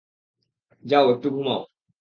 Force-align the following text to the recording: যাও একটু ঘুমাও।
যাও 0.85 1.05
একটু 1.13 1.27
ঘুমাও। 1.29 1.61